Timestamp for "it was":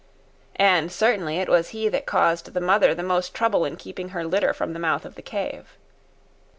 1.37-1.69